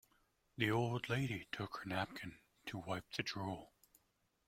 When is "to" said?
2.65-2.79